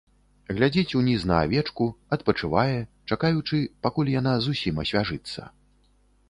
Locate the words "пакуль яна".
3.89-4.33